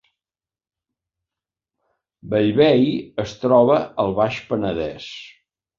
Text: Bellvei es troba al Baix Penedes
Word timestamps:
Bellvei 2.33 2.89
es 3.27 3.39
troba 3.45 3.81
al 4.07 4.19
Baix 4.23 4.45
Penedes 4.51 5.13